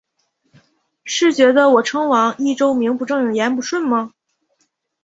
[1.03, 4.11] 是觉得我称王益州名不正言不顺吗？